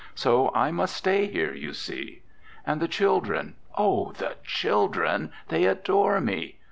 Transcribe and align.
So 0.15 0.51
I 0.55 0.71
must 0.71 0.95
stay 0.97 1.27
here, 1.27 1.53
you 1.53 1.73
see. 1.73 2.23
And 2.65 2.81
the 2.81 2.87
children, 2.87 3.53
oh, 3.77 4.13
the 4.13 4.37
children 4.43 5.31
they 5.49 5.65
adore 5.65 6.19
me. 6.19 6.57